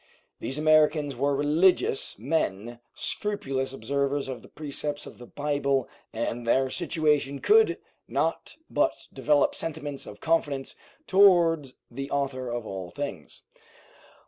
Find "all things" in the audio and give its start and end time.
12.65-13.43